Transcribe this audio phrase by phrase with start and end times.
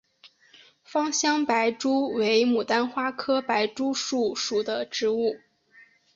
[0.83, 5.35] 芳香白珠为杜鹃花科白珠树属的植物。